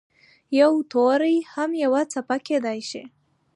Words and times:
یو 0.59 0.73
توری 0.93 1.37
هم 1.53 1.69
یوه 1.83 2.01
څپه 2.11 2.37
کېدای 2.47 2.79
شي. 2.89 3.03